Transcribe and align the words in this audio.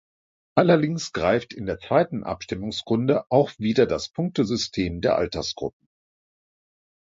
Allerdings 0.57 1.13
greift 1.13 1.53
in 1.53 1.67
der 1.67 1.77
zweiten 1.77 2.23
Abstimmungsrunde 2.23 3.25
auch 3.29 3.51
wieder 3.59 3.85
das 3.85 4.09
Punktesystem 4.09 4.99
der 4.99 5.15
Altersgruppen. 5.15 5.89